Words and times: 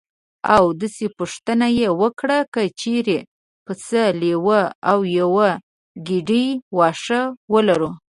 او 0.55 0.63
داسې 0.81 1.05
پوښتنه 1.17 1.67
یې 1.79 1.87
وکړه: 2.01 2.37
که 2.53 2.61
چېرې 2.81 3.19
پسه 3.65 4.03
لیوه 4.21 4.61
او 4.91 4.99
یوه 5.19 5.49
ګېډۍ 6.07 6.47
واښه 6.77 7.21
ولرو. 7.53 7.91